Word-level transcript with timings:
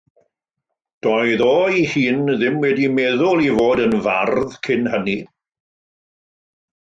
Doedd 1.07 1.43
o 1.47 1.49
ei 1.73 1.83
hun 1.91 2.23
ddim 2.31 2.57
wedi 2.63 2.87
meddwl 2.95 3.45
i 3.49 3.51
fod 3.59 3.83
yn 3.85 3.95
fardd 4.07 4.57
cyn 4.69 4.91
hynny. 4.95 5.17